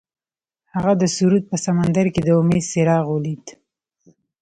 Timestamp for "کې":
2.13-2.21